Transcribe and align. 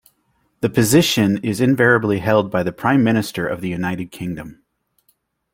The 0.61 0.69
position 0.71 1.37
is 1.45 1.61
invariably 1.61 2.17
held 2.17 2.49
by 2.49 2.63
the 2.63 2.71
Prime 2.71 3.03
Minister 3.03 3.45
of 3.47 3.61
the 3.61 3.69
United 3.69 4.09
Kingdom. 4.11 4.63